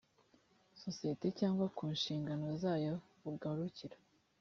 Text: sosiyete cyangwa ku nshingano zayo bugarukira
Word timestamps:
sosiyete 0.81 1.27
cyangwa 1.39 1.65
ku 1.77 1.83
nshingano 1.95 2.45
zayo 2.61 2.93
bugarukira 3.21 3.95